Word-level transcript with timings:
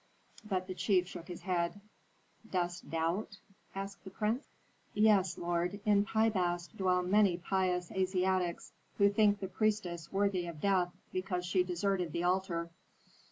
But 0.43 0.65
the 0.65 0.73
chief 0.73 1.07
shook 1.07 1.27
his 1.27 1.43
head. 1.43 1.79
"Dost 2.49 2.89
doubt?" 2.89 3.37
asked 3.75 4.03
the 4.03 4.09
prince. 4.09 4.47
"Yes, 4.95 5.37
lord. 5.37 5.79
In 5.85 6.05
Pi 6.05 6.27
Bast 6.29 6.75
dwell 6.75 7.03
many 7.03 7.37
pious 7.37 7.91
Asiatics 7.91 8.73
who 8.97 9.11
think 9.11 9.41
the 9.41 9.47
priestess 9.47 10.11
worthy 10.11 10.47
of 10.47 10.59
death 10.59 10.91
because 11.13 11.45
she 11.45 11.61
deserted 11.63 12.13
the 12.13 12.23
altar. 12.23 12.71